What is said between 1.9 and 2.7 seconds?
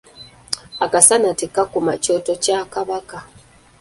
kyoto kya